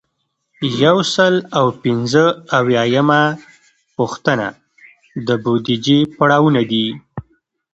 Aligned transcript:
یو 0.83 0.97
سل 1.15 1.33
او 1.57 1.65
پنځه 1.83 2.25
اویایمه 2.59 3.21
پوښتنه 3.95 4.47
د 5.27 5.29
بودیجې 5.43 5.99
پړاوونه 6.17 6.61
دي. 6.71 6.87